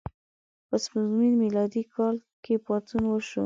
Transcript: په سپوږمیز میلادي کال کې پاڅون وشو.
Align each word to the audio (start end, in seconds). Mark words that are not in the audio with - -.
په 0.67 0.75
سپوږمیز 0.83 1.33
میلادي 1.43 1.83
کال 1.93 2.15
کې 2.43 2.53
پاڅون 2.65 3.03
وشو. 3.07 3.39